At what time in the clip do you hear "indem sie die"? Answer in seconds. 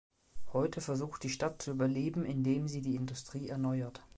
2.25-2.95